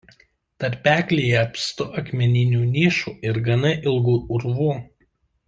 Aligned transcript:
Tarpeklyje 0.61 1.35
apstu 1.41 1.85
akmeninių 2.01 2.63
nišų 2.71 3.15
ir 3.33 3.39
gana 3.51 3.75
ilgų 3.93 4.17
urvų. 4.39 4.73